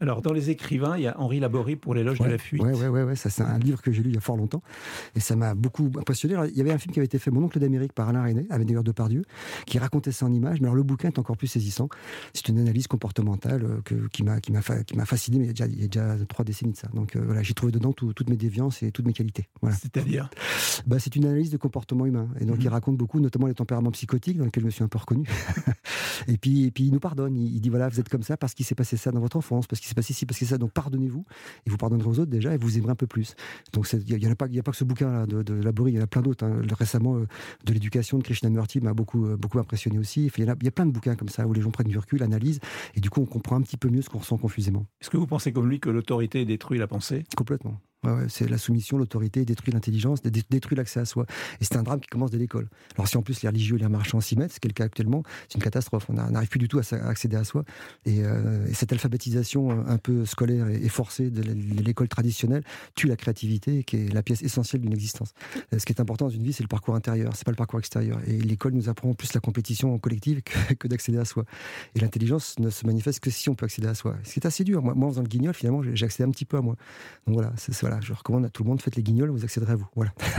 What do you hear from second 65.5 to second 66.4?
Euh, ce qui est important dans